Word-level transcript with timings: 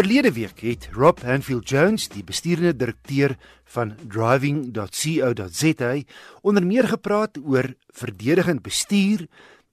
Verlede 0.00 0.32
week 0.32 0.62
het 0.64 0.86
Rob 0.96 1.18
Hanfield 1.20 1.68
Jones, 1.68 2.06
die 2.08 2.22
besturende 2.24 2.72
direkteur 2.72 3.34
van 3.68 3.90
driving.co.za, 4.08 5.90
onder 6.40 6.64
meer 6.64 6.86
gepraat 6.88 7.36
oor 7.44 7.66
verdedigend 7.92 8.62
bestuur, 8.64 9.26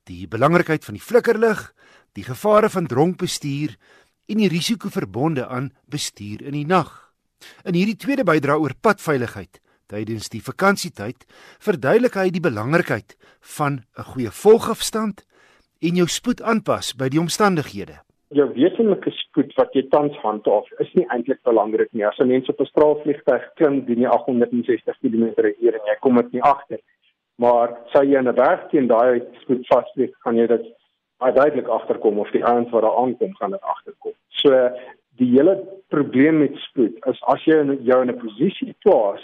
die 0.03 0.27
belangrikheid 0.27 0.83
van 0.83 0.97
die 0.97 1.03
flikkerlig, 1.03 1.61
die 2.11 2.25
gevare 2.27 2.67
van 2.69 2.89
dronk 2.91 3.21
bestuur 3.21 3.77
en 4.27 4.41
die 4.43 4.49
risiko 4.51 4.91
verbonde 4.91 5.45
aan 5.47 5.69
bestuur 5.87 6.43
in 6.43 6.57
die 6.59 6.67
nag. 6.67 6.91
In 7.63 7.77
hierdie 7.79 7.95
tweede 7.95 8.25
bydrae 8.27 8.59
oor 8.59 8.75
padveiligheid 8.75 9.61
tydens 9.87 10.27
die 10.33 10.43
vakansietyd, 10.43 11.23
verduidelik 11.63 12.19
hy 12.19 12.27
die 12.35 12.43
belangrikheid 12.43 13.15
van 13.55 13.79
'n 13.95 14.09
goeie 14.11 14.31
volgafstand 14.31 15.23
en 15.79 15.95
jou 15.95 16.07
spoed 16.07 16.43
aanpas 16.43 16.91
by 16.99 17.07
die 17.07 17.23
omstandighede 17.23 18.01
jou 18.35 18.47
wesenlike 18.53 19.11
spoed 19.15 19.53
wat 19.55 19.73
jy 19.75 19.85
tans 19.91 20.15
handhaaf 20.23 20.67
is 20.83 20.89
nie 20.95 21.05
eintlik 21.13 21.39
belangrik 21.47 21.89
nie. 21.93 22.05
As 22.05 22.19
'n 22.19 22.27
mens 22.27 22.49
op 22.49 22.59
'n 22.59 22.65
straalvliegtuig 22.65 23.43
klim 23.55 23.85
teen 23.85 24.05
860 24.05 24.97
km/h 25.01 25.75
en 25.77 25.87
jy 25.91 25.95
kom 26.01 26.15
dit 26.15 26.31
nie 26.33 26.41
agter. 26.41 26.79
Maar 27.37 27.77
sou 27.93 28.03
jy 28.03 28.17
in 28.17 28.27
'n 28.27 28.35
berg 28.35 28.69
teen 28.69 28.87
daai 28.87 29.21
spoed 29.41 29.65
vasvlieg, 29.67 30.11
kan 30.23 30.35
jy 30.35 30.47
dit 30.47 30.65
baie 31.19 31.33
duidelik 31.33 31.67
agterkom 31.67 32.19
of 32.19 32.31
die 32.31 32.45
ouens 32.45 32.69
wat 32.69 32.81
daar 32.81 32.97
aankom 32.97 33.35
gaan 33.35 33.51
dit 33.51 33.61
agterkom. 33.61 34.13
So 34.27 34.51
die 35.17 35.31
hele 35.31 35.55
probleem 35.89 36.39
met 36.39 36.55
spoed 36.55 36.95
is 37.05 37.19
as 37.21 37.43
jy 37.45 37.55
jou 37.81 38.01
in 38.01 38.09
'n 38.09 38.19
posisie 38.19 38.75
plaas 38.83 39.21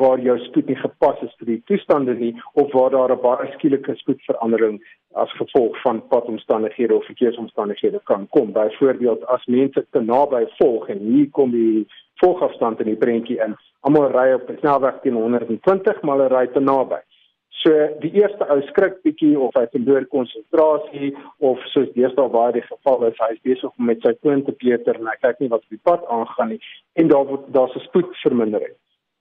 waar 0.00 0.20
jou 0.24 0.36
spoed 0.38 0.68
nie 0.70 0.78
gepas 0.80 1.20
is 1.26 1.32
vir 1.40 1.48
die 1.52 1.62
toestande 1.68 2.14
nie 2.16 2.32
of 2.62 2.72
waar 2.72 2.90
daar 2.94 3.12
'n 3.12 3.22
baie 3.22 3.52
skielike 3.54 3.94
spoedverandering 4.02 4.80
as 5.22 5.32
gevolg 5.40 5.80
van 5.82 6.06
padomstandighede 6.08 6.94
of 6.94 7.04
verkeersomstandighede 7.04 8.00
kan 8.04 8.28
kom. 8.28 8.52
Byvoorbeeld 8.52 9.26
as 9.26 9.44
mense 9.46 9.86
te 9.90 10.00
naby 10.00 10.46
volg 10.58 10.88
en 10.88 10.98
hier 10.98 11.30
kom 11.30 11.50
die 11.50 11.86
volgafstand 12.14 12.80
in 12.80 12.86
die 12.86 13.02
prentjie 13.04 13.38
in. 13.44 13.56
Almal 13.80 14.10
ry 14.10 14.32
op 14.32 14.50
'n 14.50 14.58
snelweg 14.58 15.00
teen 15.02 15.14
120, 15.14 16.02
maar 16.02 16.16
hulle 16.16 16.34
ry 16.36 16.46
te 16.46 16.60
naby. 16.60 17.00
So 17.48 17.70
die 18.00 18.12
eerste 18.12 18.48
ou 18.48 18.60
skrik 18.62 19.02
bietjie 19.02 19.38
of 19.38 19.54
hy 19.54 19.66
verloor 19.66 20.04
konsentrasie 20.06 21.16
of 21.38 21.58
soos 21.64 21.92
deesdae 21.92 22.30
waar 22.30 22.52
die 22.52 22.62
geval 22.72 23.04
is, 23.04 23.18
hy 23.18 23.32
is 23.32 23.42
besig 23.42 23.70
om 23.78 23.84
met 23.84 24.00
sy 24.00 24.14
foon 24.22 24.44
te 24.44 24.52
peter 24.52 24.94
en 24.94 25.06
hy 25.06 25.16
kyk 25.20 25.40
nie 25.40 25.48
wat 25.48 25.62
op 25.62 25.68
die 25.68 25.82
pad 25.82 26.06
aangaan 26.06 26.48
nie 26.48 26.60
en 26.94 27.08
daar 27.08 27.26
word 27.26 27.52
daar's 27.52 27.76
'n 27.76 27.80
spoedvermindering 27.88 28.74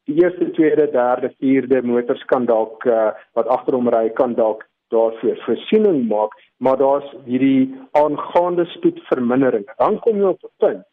die 0.10 0.24
eerste, 0.24 0.52
tweede, 0.58 0.90
derde, 0.92 1.30
vierde 1.38 1.82
motors 1.86 2.26
kan 2.32 2.46
dalk 2.50 2.86
uh, 2.90 3.12
wat 3.38 3.50
agter 3.56 3.78
hom 3.78 3.90
ry 3.94 4.08
kan 4.18 4.34
dalk 4.38 4.66
daarvoor 4.90 5.38
voorsiening 5.46 6.08
maak, 6.10 6.34
maar 6.58 6.78
daar's 6.82 7.10
hierdie 7.26 7.70
aangaande 7.98 8.66
spoedvermindering. 8.74 9.68
Dan 9.78 10.00
kom 10.06 10.18
jy 10.18 10.32
op 10.34 10.44
'n 10.44 10.56
punt 10.58 10.86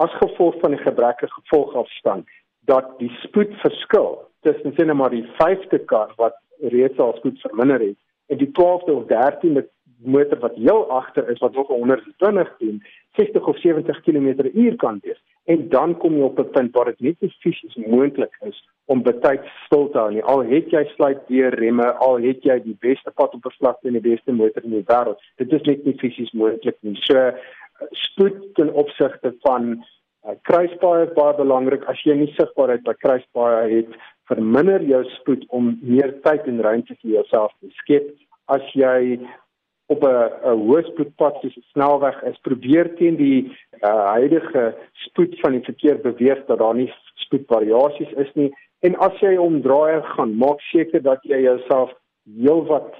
as 0.00 0.12
gevolg 0.22 0.54
van 0.60 0.70
die 0.70 0.84
gebrekkige 0.84 1.32
gevolgafstand 1.32 2.28
dat 2.64 2.98
die 2.98 3.10
spoedverskil 3.24 4.22
tussen 4.40 4.72
sien 4.76 4.96
maar 4.96 5.10
die 5.10 5.26
5de 5.40 5.84
kar 5.84 6.12
wat 6.16 6.36
reeds 6.60 6.98
al 6.98 7.14
spoed 7.16 7.40
verminder 7.40 7.80
het 7.80 7.98
en 8.26 8.38
die 8.38 8.52
12de 8.58 8.94
of 9.00 9.04
13de 9.10 9.66
motor 10.04 10.38
wat 10.38 10.54
heel 10.54 10.90
agter 10.90 11.28
is 11.28 11.38
wat 11.38 11.54
nog 11.54 11.66
120 11.66 12.56
doen, 12.58 12.82
60 13.16 13.46
of 13.46 13.58
70 13.58 14.00
km/h 14.00 14.76
kan 14.76 14.98
wees 15.02 15.20
en 15.44 15.68
dan 15.68 15.96
kom 15.98 16.16
jy 16.16 16.22
op 16.22 16.38
'n 16.38 16.50
punt 16.50 16.74
waar 16.74 16.84
dit 16.84 17.00
net 17.00 17.20
nie 17.20 17.34
fisies 17.44 17.74
moontlik 17.74 18.34
is 18.40 18.58
om 18.84 19.02
betyds 19.02 19.48
stil 19.64 19.88
te 19.90 19.98
hou 19.98 20.10
nie. 20.12 20.22
Al 20.22 20.42
het 20.42 20.70
jy 20.70 20.84
sluit 20.94 21.20
deur 21.28 21.54
remme, 21.54 21.92
al 21.92 22.16
het 22.18 22.42
jy 22.42 22.58
die 22.62 22.76
beste 22.80 23.10
pad 23.10 23.34
op 23.34 23.42
verslagte 23.42 23.88
en 23.88 23.98
die 23.98 24.08
beste 24.10 24.32
motor 24.32 24.64
in 24.64 24.70
die 24.70 24.84
wêreld, 24.86 25.18
dit 25.36 25.52
is 25.52 25.62
net 25.62 25.84
nie 25.84 25.98
fisies 25.98 26.32
moontlik 26.32 26.76
nie. 26.80 26.96
So 27.06 27.32
spoed 27.92 28.54
ten 28.54 28.72
opsigte 28.72 29.34
van 29.46 29.70
uh, 30.26 30.34
kruispaaie 30.42 31.06
is 31.06 31.14
baie 31.14 31.36
belangrik. 31.36 31.84
As 31.88 32.02
jy 32.04 32.14
nie 32.14 32.32
sigbaarheid 32.36 32.82
by 32.82 32.94
kruispaaie 32.98 33.68
het, 33.76 33.94
verminder 34.30 34.82
jou 34.82 35.04
spoed 35.16 35.46
om 35.48 35.78
meer 35.82 36.12
tyd 36.26 36.46
en 36.46 36.60
ruimte 36.60 36.94
vir 37.02 37.10
jouself 37.18 37.54
te 37.60 37.70
skep. 37.82 38.10
As 38.46 38.66
jy 38.74 39.18
op 39.90 40.04
'n 40.06 40.56
hoë 40.64 40.82
spoedpad 40.86 41.40
soos 41.40 41.56
'n 41.56 41.66
snelweg 41.72 42.22
is 42.30 42.38
probeer 42.46 42.94
teen 42.94 43.16
die 43.16 43.40
uh, 43.82 44.04
huidige 44.16 44.74
spoed 45.06 45.38
van 45.42 45.52
die 45.52 45.64
verkeer 45.70 45.98
beweeg 46.00 46.46
dat 46.46 46.58
daar 46.58 46.74
nie 46.74 46.92
spoedvariasies 47.26 48.12
is 48.24 48.32
nie 48.34 48.50
en 48.86 48.96
as 49.06 49.16
jy 49.20 49.36
omdraai 49.36 50.02
gaan 50.14 50.36
maak 50.36 50.60
seker 50.72 51.02
dat 51.02 51.22
jy 51.22 51.42
jouself 51.42 51.94
heelwat 52.38 52.94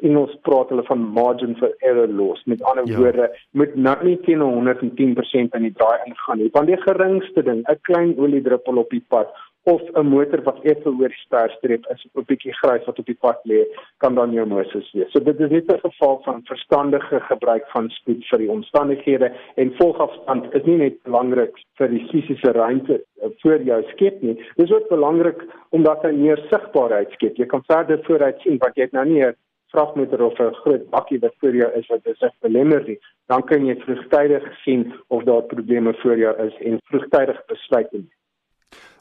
Engels 0.00 0.32
praat 0.46 0.70
hulle 0.72 0.82
van 0.88 1.02
margin 1.16 1.56
for 1.60 1.72
error 1.84 2.08
los 2.08 2.44
met 2.44 2.62
ander 2.62 2.86
ja. 2.88 2.96
woorde 2.96 3.26
moet 3.50 3.74
nou 3.74 3.96
nie 4.04 4.16
teen 4.24 4.40
110% 4.40 5.56
aan 5.56 5.66
die 5.68 5.74
draai 5.80 5.98
ingaan 6.06 6.38
nie 6.40 6.48
want 6.54 6.70
die 6.72 6.80
geringste 6.84 7.42
ding 7.42 7.60
'n 7.64 7.80
klein 7.88 8.14
oliedruppel 8.18 8.80
op 8.84 8.90
die 8.90 9.04
pad 9.08 9.28
of 9.72 9.82
'n 9.94 10.06
motor 10.06 10.42
wat 10.42 10.58
effe 10.62 10.90
oor 10.98 11.08
die 11.08 11.24
sterstreep 11.26 11.86
is 11.94 12.06
of 12.06 12.22
'n 12.22 12.26
bietjie 12.30 12.54
grys 12.60 12.84
wat 12.86 12.98
op 12.98 13.06
die 13.06 13.18
pad 13.24 13.38
lê, 13.50 13.60
kan 14.02 14.14
dan 14.14 14.32
jou 14.32 14.46
Moses 14.46 14.92
wees. 14.92 15.10
So 15.10 15.20
dit 15.20 15.40
is 15.40 15.50
net 15.50 15.72
'n 15.72 15.80
geval 15.88 16.20
van 16.24 16.42
verstandige 16.44 17.20
gebruik 17.20 17.66
van 17.74 17.90
spoed 17.90 18.22
vir 18.30 18.38
die 18.38 18.50
omstandighede 18.50 19.32
en 19.56 19.74
volgafstand 19.78 20.54
is 20.54 20.64
nie 20.64 20.76
net 20.76 21.02
belangrik 21.02 21.54
vir 21.78 21.88
die 21.88 22.06
fisiese 22.10 22.52
ruimte 22.52 22.94
eh, 22.94 23.28
voor 23.42 23.60
jou 23.62 23.82
skep 23.92 24.22
nie. 24.22 24.36
Dis 24.56 24.72
ook 24.72 24.88
belangrik 24.88 25.42
omdat 25.70 26.02
hy 26.02 26.12
meer 26.12 26.38
sigbaarheid 26.50 27.10
skep. 27.10 27.36
Jy 27.36 27.46
kan 27.46 27.64
verder 27.66 27.98
vooruit 28.04 28.40
sien 28.40 28.58
wat 28.58 28.74
jy 28.76 28.88
nou 28.92 29.04
nie 29.04 29.24
'n 29.24 29.34
vragmotor 29.72 30.22
of 30.22 30.38
'n 30.38 30.54
groot 30.62 30.90
bakkie 30.90 31.18
wat 31.18 31.34
voor 31.40 31.54
jou 31.54 31.70
is 31.72 31.86
wat 31.86 32.04
dit 32.04 32.32
belemmer 32.40 32.82
nie. 32.86 32.98
Dan 33.26 33.42
kan 33.42 33.66
jy 33.66 33.74
vroegtydig 33.74 34.44
sien 34.62 34.94
of 35.08 35.24
daar 35.24 35.42
probleme 35.42 35.94
voor 35.94 36.18
jou 36.18 36.46
is 36.46 36.54
en 36.60 36.78
vroegtydig 36.84 37.46
besluit 37.46 37.92
neem. 37.92 38.08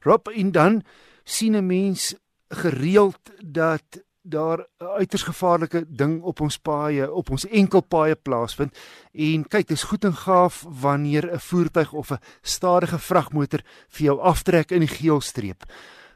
Rob 0.06 0.28
en 0.30 0.52
dan 0.52 0.82
sien 1.24 1.56
'n 1.56 1.66
mens 1.66 2.16
gereeld 2.48 3.20
dat 3.44 4.06
daar 4.22 4.60
'n 4.60 4.86
uiters 4.86 5.24
gevaarlike 5.24 5.86
ding 5.88 6.22
op 6.22 6.40
ons 6.40 6.58
paaie, 6.58 7.12
op 7.12 7.30
ons 7.30 7.48
enkelpaaie 7.48 8.16
plaasvind. 8.16 8.78
En 9.12 9.48
kyk, 9.48 9.68
dis 9.68 9.84
goed 9.84 10.04
en 10.04 10.14
gaaf 10.14 10.66
wanneer 10.82 11.32
'n 11.34 11.40
voertuig 11.40 11.94
of 11.94 12.12
'n 12.12 12.20
stadige 12.42 13.00
vragmotor 13.00 13.62
vir 13.88 14.06
jou 14.06 14.20
aftrek 14.20 14.72
in 14.72 14.80
die 14.80 14.96
geelstreep. 14.98 15.64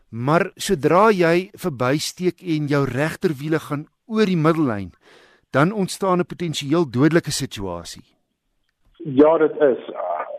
Maar 0.09 0.51
sodra 0.55 1.11
jy 1.11 1.49
verbysteek 1.53 2.41
en 2.41 2.67
jou 2.67 2.85
regterwiele 2.85 3.59
gaan 3.59 3.87
oor 4.05 4.25
die 4.25 4.37
middellyn, 4.37 4.93
dan 5.51 5.71
ontstaan 5.71 6.19
'n 6.19 6.25
potensieel 6.25 6.89
dodelike 6.89 7.31
situasie. 7.31 8.03
Ja, 9.03 9.37
dit 9.37 9.51
is. 9.51 9.91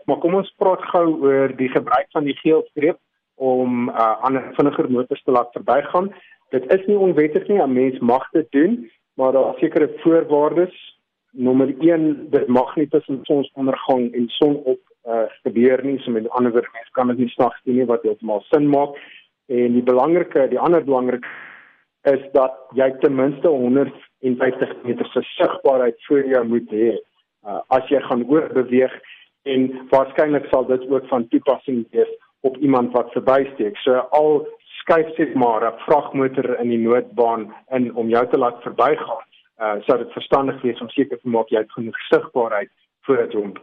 Maar 0.05 0.17
kom 0.17 0.35
ons 0.35 0.53
praat 0.57 0.81
gou 0.81 1.21
oor 1.21 1.55
die 1.55 1.69
gebruik 1.69 2.07
van 2.11 2.23
die 2.23 2.35
geelstreep 2.35 2.99
om 3.41 3.89
uh, 3.89 4.15
ander 4.21 4.51
vinniger 4.53 4.89
motors 4.91 5.23
te 5.23 5.33
laat 5.33 5.53
verbygaan. 5.55 6.11
Dit 6.53 6.67
is 6.73 6.85
nie 6.85 6.97
onwettig 6.97 7.47
nie, 7.47 7.57
'n 7.61 7.73
mens 7.73 7.99
mag 7.99 8.29
dit 8.31 8.47
doen, 8.51 8.91
maar 9.17 9.31
daar 9.31 9.53
is 9.53 9.59
sekere 9.59 9.89
voorwaardes. 10.03 10.75
Nommer 11.31 11.73
1, 11.79 12.29
dit 12.29 12.47
mag 12.47 12.75
nie 12.75 12.87
tussen 12.87 13.19
sonsondergang 13.23 14.13
en 14.13 14.27
sonop 14.27 14.79
uh, 15.07 15.25
gebeur 15.43 15.83
nie, 15.83 15.97
so 15.99 16.11
met 16.11 16.29
ander 16.29 16.51
woorde, 16.51 16.69
mens 16.73 16.89
kan 16.91 17.07
dit 17.07 17.17
nie 17.17 17.29
snags 17.29 17.61
doen 17.63 17.75
nie 17.75 17.85
wat 17.85 18.03
heeltemal 18.03 18.43
sin 18.49 18.69
maak. 18.69 18.97
En 19.47 19.73
die 19.73 19.83
belangrike, 19.83 20.47
die 20.49 20.59
ander 20.59 20.83
belangrik 20.83 21.25
is 22.03 22.21
dat 22.33 22.53
jy 22.73 22.91
ten 22.99 23.15
minste 23.15 23.47
150 23.47 24.75
meter 24.83 25.05
se 25.05 25.21
sigbaarheid 25.21 25.97
voor 26.05 26.27
jou 26.27 26.47
moet 26.47 26.69
hê. 26.69 26.91
Uh, 27.47 27.59
as 27.67 27.89
jy 27.89 27.99
gaan 28.05 28.27
oorbeweeg 28.29 28.93
en 29.43 29.87
waarskynlik 29.89 30.45
sal 30.51 30.65
dit 30.65 30.89
ook 30.89 31.07
van 31.07 31.27
toepassing 31.27 31.87
wees 31.89 32.11
op 32.41 32.57
iemand 32.57 32.91
wat 32.91 33.11
verbysteek. 33.11 33.77
So 33.77 33.93
al 33.93 34.47
skuif 34.81 35.15
sit 35.15 35.33
maar 35.33 35.61
'n 35.65 35.79
vragmotor 35.85 36.59
in 36.59 36.69
die 36.69 36.83
noodbaan 36.87 37.53
in 37.69 37.95
om 37.95 38.09
jou 38.09 38.27
te 38.29 38.37
laat 38.37 38.61
verbygaan. 38.61 39.25
Uh 39.59 39.75
sou 39.85 39.97
dit 39.97 40.11
verstandig 40.11 40.61
wees 40.61 40.81
om 40.81 40.89
seker 40.89 41.19
te 41.19 41.29
maak 41.29 41.49
jy 41.49 41.57
het 41.57 41.71
genoeg 41.71 41.97
sigbaarheid 42.09 42.71
voordat 43.05 43.31
jy 43.31 43.39
hom 43.39 43.53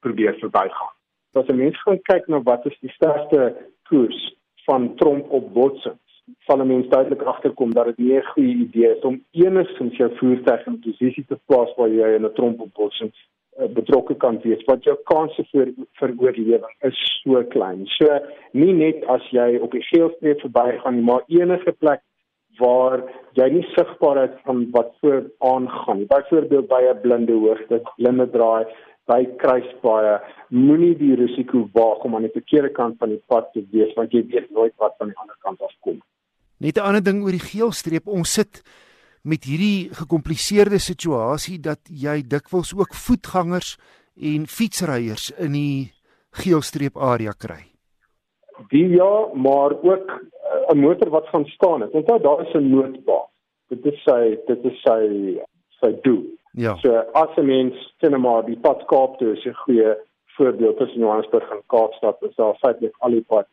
probeer 0.00 0.34
verbygaan. 0.38 0.94
As 1.32 1.46
'n 1.46 1.56
mens 1.56 1.82
gaan 1.82 2.02
kyk 2.02 2.26
na 2.28 2.42
wat 2.42 2.66
is 2.66 2.78
die 2.80 2.90
sterkste 2.90 3.56
koers 3.88 4.36
van 4.64 4.96
tromp 4.96 5.30
op 5.30 5.52
botsings, 5.54 6.09
sal 6.46 6.60
'n 6.60 6.66
mens 6.66 6.88
duidelik 6.88 7.22
agterkom 7.22 7.74
dat 7.74 7.86
dit 7.86 7.98
nie 7.98 8.16
'n 8.16 8.30
goeie 8.32 8.54
idee 8.66 8.96
is 8.96 9.02
om 9.02 9.24
enigstens 9.30 9.96
jou 9.96 10.10
voertuig 10.16 10.66
in 10.66 10.72
'n 10.72 10.84
posisie 10.86 11.24
te 11.28 11.38
plaas 11.46 11.74
waar 11.76 11.88
jy 11.88 12.14
in 12.16 12.24
'n 12.24 12.34
tromp 12.34 12.60
op 12.60 12.74
botsing 12.74 13.12
Eh, 13.60 13.66
betrokke 13.76 14.14
kan 14.14 14.38
wees 14.44 14.60
want 14.68 14.84
jou 14.86 14.94
kanse 15.10 15.42
vir 15.50 15.72
vir 15.98 16.12
oorlewing 16.22 16.76
is 16.88 17.00
so 17.22 17.42
klein. 17.54 17.82
So 17.96 18.06
nie 18.56 18.72
net 18.76 19.02
as 19.14 19.24
jy 19.34 19.58
op 19.60 19.74
die 19.74 19.82
geelstreep 19.88 20.40
verbygaan 20.44 20.96
nie, 20.96 21.04
maar 21.08 21.26
enige 21.28 21.74
plek 21.82 22.00
waar 22.60 23.02
jy 23.36 23.48
nie 23.56 23.64
sigbaar 23.74 24.22
is 24.22 24.38
van 24.46 24.62
wat 24.76 24.94
voor 25.00 25.26
aangaan. 25.50 26.06
Byvoorbeeld 26.12 26.70
by 26.70 26.80
'n 26.92 27.00
blinde 27.02 27.36
hoogte, 27.42 27.82
blinde 27.96 28.28
draai, 28.36 28.64
by 29.10 29.20
kruispaaie, 29.42 30.20
moenie 30.48 30.94
die 30.96 31.14
risiko 31.24 31.68
waag 31.74 32.06
om 32.06 32.14
aan 32.14 32.28
die 32.28 32.38
verkeerde 32.38 32.70
kant 32.80 32.96
van 32.98 33.08
die 33.16 33.22
pad 33.26 33.52
te 33.52 33.66
wees 33.72 33.92
want 33.98 34.12
jy 34.12 34.24
weet 34.30 34.50
nooit 34.50 34.74
wat 34.78 34.94
van 34.98 35.08
die 35.12 35.18
ander 35.18 35.36
kant 35.42 35.60
af 35.60 35.74
kom. 35.80 36.00
Net 36.60 36.76
'n 36.76 36.84
ander 36.84 37.02
ding 37.02 37.22
oor 37.24 37.32
die 37.32 37.48
geelstreep, 37.52 38.06
ons 38.06 38.32
sit 38.32 38.62
met 39.24 39.44
hierdie 39.44 39.88
gekompliseerde 39.92 40.78
situasie 40.78 41.58
dat 41.60 41.80
jy 41.88 42.20
dikwels 42.22 42.74
ook 42.76 42.94
voetgangers 42.94 43.76
en 44.16 44.46
fietsryers 44.46 45.30
in 45.38 45.52
die 45.52 45.92
geelstreep 46.42 46.96
area 46.96 47.32
kry. 47.32 47.62
Die 48.68 48.88
ja, 48.92 49.28
maar 49.34 49.72
ook 49.72 50.10
eh, 50.10 50.74
'n 50.74 50.78
motor 50.78 51.10
wat 51.10 51.26
gaan 51.32 51.44
staan 51.44 51.80
het. 51.80 51.90
Onthou 51.92 52.20
daar 52.20 52.40
is 52.46 52.54
'n 52.54 52.70
noodbaan. 52.70 53.28
Dit 53.68 53.84
is 53.84 54.02
sy 54.02 54.38
dit 54.46 54.64
is 54.64 54.82
sy 54.82 55.40
sy 55.80 55.92
doel. 56.02 56.24
Ja. 56.52 56.76
So 56.76 56.92
as 57.14 57.36
'n 57.36 57.46
mens 57.46 57.94
sien 58.00 58.20
maar 58.20 58.44
die 58.44 58.58
pad 58.58 58.84
Kaap 58.86 59.18
toe 59.18 59.32
is 59.32 59.44
'n 59.44 59.54
goeie 59.54 59.96
voorbeeld 60.36 60.76
tussen 60.76 61.00
Johannesburg 61.00 61.50
en 61.50 61.62
Kaapstad 61.66 62.22
is 62.22 62.34
daar 62.34 62.54
feitelik 62.54 62.94
al 62.98 63.10
die 63.10 63.24
pad 63.26 63.46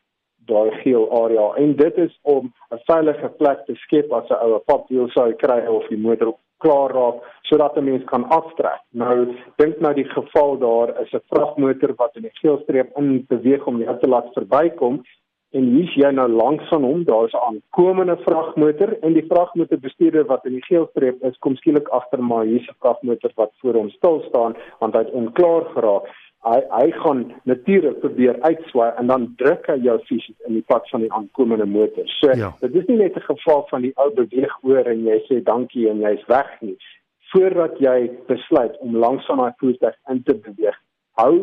daai 0.48 0.72
geel 0.82 1.06
area. 1.24 1.48
En 1.64 1.76
dit 1.76 1.98
is 1.98 2.20
om 2.22 2.52
'n 2.72 2.82
veilige 2.90 3.30
plek 3.38 3.66
te 3.66 3.76
skep 3.76 4.12
as 4.12 4.30
'n 4.30 4.44
oue 4.46 4.60
papwiel 4.60 5.10
sou 5.10 5.34
kry 5.34 5.66
of 5.68 5.88
die 5.88 6.04
motor 6.08 6.34
klaar 6.58 6.92
raak 6.92 7.18
sodat 7.42 7.78
'n 7.78 7.84
mens 7.84 8.04
kan 8.04 8.30
aftrek. 8.30 8.82
Nou 8.92 9.36
dink 9.56 9.80
nou 9.80 9.94
die 9.94 10.10
geval 10.10 10.58
daar 10.58 11.02
is 11.02 11.14
'n 11.14 11.28
vragmotor 11.30 11.94
wat 11.96 12.16
in 12.16 12.22
die 12.22 12.40
geelstreep 12.42 12.98
in 12.98 13.26
beweeg 13.28 13.66
om 13.66 13.78
jou 13.78 14.00
te 14.00 14.08
laat 14.08 14.34
verbykom 14.34 15.04
en 15.52 15.64
hier's 15.74 15.94
jy 15.96 16.10
nou 16.12 16.28
langs 16.28 16.68
van 16.70 16.84
hom, 16.84 17.04
daar's 17.04 17.34
'n 17.34 17.46
aankomende 17.50 18.18
vragmotor 18.18 18.98
en 19.02 19.14
die 19.14 19.26
vragmotorbestuurder 19.28 20.26
wat 20.26 20.46
in 20.46 20.52
die 20.52 20.66
geelstreep 20.66 21.24
is, 21.24 21.38
kom 21.38 21.56
skielik 21.56 21.88
agter 21.88 22.24
maar 22.24 22.46
hier's 22.46 22.68
'n 22.68 22.80
vragmotor 22.80 23.32
wat 23.36 23.52
voor 23.62 23.74
hom 23.74 23.90
stil 23.90 24.24
staan 24.28 24.56
want 24.80 24.94
hy 24.94 25.00
het 25.00 25.12
onklaar 25.12 25.66
geraak 25.76 26.06
hy 26.52 26.60
hy 26.72 26.92
gaan 26.92 27.24
natuurlik 27.44 28.00
probeer 28.00 28.40
uitswaai 28.42 28.92
en 29.00 29.08
dan 29.12 29.28
druk 29.42 29.68
hy 29.72 29.78
jou 29.86 29.98
fisies 30.10 30.38
in 30.48 30.58
die 30.60 30.66
pad 30.72 30.90
van 30.92 31.04
die 31.06 31.12
aankomende 31.14 31.66
motor. 31.66 32.08
So 32.20 32.32
ja. 32.32 32.52
dit 32.62 32.76
is 32.82 32.88
nie 32.88 32.98
net 32.98 33.18
'n 33.18 33.28
geval 33.30 33.66
van 33.70 33.82
die 33.82 33.94
ou 33.96 34.10
beweeg 34.20 34.54
oor 34.64 34.86
en 34.94 35.06
jy 35.06 35.20
sê 35.28 35.44
dankie 35.44 35.90
en 35.90 36.02
jy's 36.02 36.26
weg 36.28 36.50
nie. 36.62 36.78
Voordat 37.32 37.80
jy 37.80 38.12
besluit 38.28 38.78
om 38.80 38.96
langs 38.96 39.30
aan 39.30 39.38
daai 39.38 39.54
voertuig 39.58 39.96
in 40.10 40.24
te 40.24 40.36
beweeg, 40.36 40.78
hou 41.20 41.34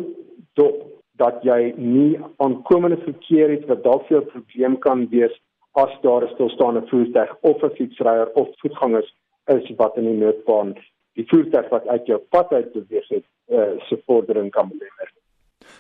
dop 0.55 0.77
dat 1.17 1.43
jy 1.43 1.75
nie 1.77 2.19
aankomende 2.37 2.97
verkeer 2.97 3.51
het 3.51 3.67
wat 3.67 3.85
dalk 3.85 4.07
vir 4.09 4.21
'n 4.21 4.31
probleem 4.33 4.79
kan 4.79 5.07
wees 5.11 5.35
as 5.75 5.93
daar 6.03 6.25
'n 6.25 6.35
stilstaande 6.35 6.83
voertuig 6.91 7.37
of 7.41 7.63
'n 7.63 7.77
fietsryer 7.77 8.29
of 8.35 8.49
voetgangers 8.61 9.15
is 9.47 9.71
wat 9.77 9.97
in 9.97 10.05
die 10.05 10.19
noodbaan 10.25 10.75
die 11.15 11.27
voertuig 11.29 11.69
wat 11.69 11.87
uit 11.87 12.07
jou 12.07 12.19
pad 12.19 12.53
uit 12.53 12.73
beweeg 12.73 13.09
het 13.09 13.25
uh, 13.49 13.81
se 13.89 14.03
vordering 14.07 14.51
kan 14.51 14.69
belemmer. 14.69 15.13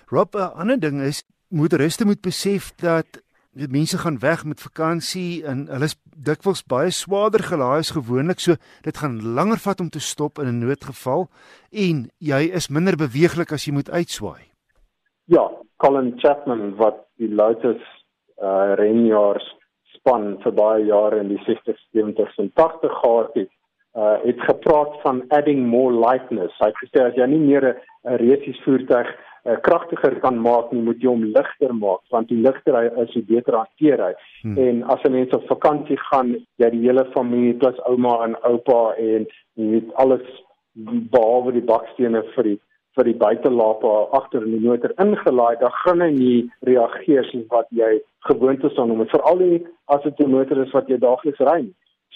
Rob, 0.06 0.34
'n 0.34 0.52
ander 0.58 0.80
ding 0.80 1.00
is 1.00 1.24
motoriste 1.48 2.04
moet 2.04 2.20
besef 2.20 2.74
dat 2.74 3.22
die 3.54 3.68
mense 3.70 3.98
gaan 3.98 4.18
weg 4.18 4.44
met 4.44 4.60
vakansie 4.60 5.44
en 5.46 5.66
hulle 5.70 5.86
is 5.86 5.96
dikwels 6.26 6.64
baie 6.66 6.90
swaarder 6.90 7.42
gelaai 7.42 7.78
as 7.78 7.92
gewoonlik, 7.94 8.40
so 8.40 8.56
dit 8.82 8.96
gaan 8.96 9.20
langer 9.36 9.60
vat 9.62 9.80
om 9.80 9.90
te 9.90 10.00
stop 10.00 10.38
in 10.38 10.48
'n 10.48 10.58
noodgeval 10.66 11.28
en 11.70 12.10
jy 12.18 12.42
is 12.50 12.68
minder 12.68 12.96
beweeglik 12.96 13.52
as 13.52 13.64
jy 13.66 13.72
moet 13.72 13.90
uitswaai. 13.90 14.42
Ja, 15.24 15.50
Colin 15.76 16.18
Chapman 16.18 16.76
wat 16.76 17.06
die 17.16 17.28
Lotus 17.28 17.82
uh 18.42 18.74
renjaars 18.74 19.46
span 19.94 20.38
vir 20.42 20.52
baie 20.52 20.84
jare 20.84 21.20
in 21.20 21.28
die 21.28 21.42
60s, 21.46 21.80
70s 21.94 22.38
en 22.38 22.50
80s 22.50 22.98
gehad 23.00 23.34
het, 23.34 23.50
uh 23.94 24.16
het 24.24 24.40
gepraat 24.40 25.00
van 25.02 25.22
adding 25.28 25.66
more 25.66 25.92
lightness. 25.94 26.58
Hy 26.58 26.72
het 26.72 26.82
gesê 26.82 27.04
as 27.04 27.14
jy 27.14 27.26
nie 27.26 27.44
meer 27.46 27.64
'n 27.74 28.16
resies 28.20 28.60
voertuig 28.64 29.10
uh, 29.44 29.56
kragtiger 29.60 30.20
kan 30.20 30.38
maak 30.38 30.72
nie, 30.72 30.82
moet 30.82 31.02
jy 31.02 31.08
hom 31.08 31.24
ligter 31.36 31.74
maak 31.74 32.02
want 32.14 32.28
die 32.28 32.40
ligter 32.40 32.74
hy 32.74 32.86
is, 33.02 33.14
hoe 33.14 33.22
beter 33.28 33.58
hanteer 33.60 34.02
hy. 34.06 34.12
Hmm. 34.42 34.58
En 34.58 34.82
as 34.94 35.04
'n 35.04 35.12
mens 35.12 35.34
op 35.34 35.46
vakansie 35.46 35.98
gaan, 36.10 36.34
jy 36.56 36.70
die 36.70 36.84
hele 36.86 37.04
familie 37.14 37.54
plus 37.54 37.78
ouma 37.90 38.24
en 38.24 38.36
oupa 38.42 38.94
en 38.98 39.26
jy 39.54 39.70
weet 39.70 39.94
alles 39.94 40.26
behalwe 41.14 41.52
die 41.52 41.68
bakstene 41.72 42.22
vir 42.34 42.44
die 42.44 42.60
vir 42.94 43.04
die 43.04 43.18
buitelaape 43.18 43.92
agter 44.14 44.44
in 44.46 44.52
die 44.54 44.68
motor 44.68 44.92
ingelaai, 45.02 45.56
dan 45.58 45.72
gaan 45.82 46.00
hy 46.00 46.10
nie 46.14 46.50
reageer 46.68 47.24
soos 47.24 47.46
wat 47.50 47.66
jy 47.70 47.98
gewoond 48.28 48.62
is 48.64 48.78
aan 48.78 48.92
hom, 48.92 49.06
veral 49.10 49.42
as 49.86 50.02
dit 50.02 50.20
'n 50.20 50.30
motor 50.30 50.62
is 50.62 50.72
wat 50.72 50.88
jy 50.88 50.98
daagliks 50.98 51.40
ry. 51.40 51.66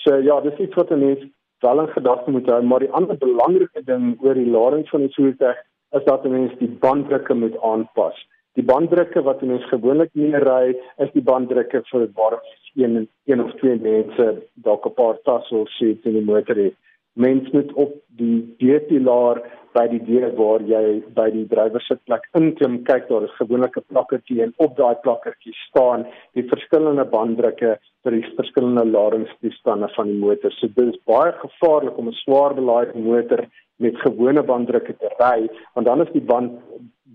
So 0.05 0.15
ja, 0.17 0.41
dis 0.41 0.59
iets 0.59 0.75
wat 0.75 0.93
'n 0.93 1.01
mens 1.01 1.27
wel 1.61 1.81
in 1.81 1.89
gedagte 1.89 2.31
moet 2.31 2.47
hou, 2.47 2.63
maar 2.63 2.79
die 2.79 2.93
ander 2.93 3.19
belangrike 3.19 3.83
ding 3.85 4.17
oor 4.23 4.35
die 4.35 4.51
lading 4.51 4.89
van 4.89 5.01
die 5.01 5.15
voertuig 5.15 5.57
is 5.97 6.05
dat 6.05 6.25
'n 6.25 6.31
mens 6.31 6.59
die 6.59 6.69
banddrukke 6.69 7.35
moet 7.35 7.61
aanpas. 7.63 8.27
Die 8.53 8.65
banddrukke 8.65 9.23
wat 9.23 9.43
'n 9.43 9.47
mens 9.47 9.65
gewoonlik 9.65 10.11
nie 10.13 10.37
ry, 10.37 10.77
is 10.97 11.13
die 11.13 11.23
banddrukke 11.23 11.83
vir 11.91 12.09
waar 12.15 12.41
een 12.75 13.09
een 13.25 13.45
of 13.45 13.55
twee 13.55 13.79
mense 13.81 14.43
dalk 14.55 14.87
'n 14.87 14.95
paar 14.95 15.19
tassels 15.23 15.77
sit 15.77 16.05
in 16.05 16.13
die 16.13 16.25
motor 16.25 16.57
het. 16.57 16.75
Mens 17.15 17.51
moet 17.51 17.73
op 17.73 17.95
die 18.19 18.55
D-pilaar 18.59 19.43
by 19.77 19.85
die 19.93 20.01
deur 20.07 20.33
waar 20.39 20.63
jy 20.67 20.83
by 21.17 21.29
die 21.35 21.45
drywer 21.51 21.83
sitplek 21.85 22.27
inklim 22.39 22.81
kyk 22.89 23.09
daar 23.11 23.27
is 23.27 23.37
gewoonlik 23.39 23.77
'n 23.77 23.87
plakkertjie 23.93 24.43
en 24.43 24.53
op 24.65 24.77
daai 24.77 24.95
plakkertjie 25.05 25.55
staan 25.69 26.07
die 26.35 26.47
verskillende 26.53 27.05
banddrukke 27.05 27.77
vir 28.05 28.17
die 28.17 28.25
verskillende 28.37 28.85
ladingstoestande 28.85 29.89
van 29.97 30.07
die 30.07 30.19
motor. 30.19 30.53
So 30.53 30.69
dit 30.69 30.95
is 30.95 31.01
baie 31.07 31.33
gevaarlik 31.33 31.99
om 31.99 32.09
'n 32.09 32.21
swaar 32.25 32.55
belaaide 32.55 32.99
motor 32.99 33.45
met 33.79 34.01
gewone 34.07 34.43
banddrukke 34.43 34.97
te 34.97 35.11
ry 35.19 35.49
want 35.75 35.87
dan 35.87 36.01
is 36.01 36.13
die 36.13 36.27
band 36.33 36.61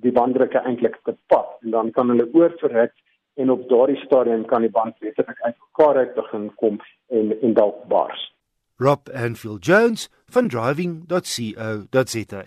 die 0.03 0.11
banddrukke 0.11 0.59
eintlik 0.59 0.99
te 1.03 1.15
pad 1.27 1.47
en 1.63 1.71
dan 1.71 1.91
kan 1.91 2.09
hulle 2.09 2.29
oorverhit 2.33 2.93
en 3.35 3.49
op 3.49 3.69
daardie 3.69 4.01
stadium 4.05 4.45
kan 4.45 4.61
die 4.61 4.71
band 4.71 4.95
letterlik 4.99 5.41
uitmekaar 5.41 5.97
uit 5.97 6.13
begin 6.15 6.51
kom 6.55 6.79
en 7.09 7.41
en 7.41 7.53
dalk 7.53 7.87
bars. 7.87 8.32
Rob 8.77 9.09
Anfield 9.13 9.65
Jones 9.65 10.09
van 10.25 10.47
driving.co.za. 10.47 12.45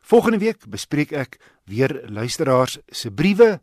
Volgende 0.00 0.38
week 0.38 0.66
bespreek 0.68 1.12
ek 1.12 1.40
weer 1.64 2.10
luisteraars 2.10 2.78
se 2.86 3.10
briewe. 3.10 3.60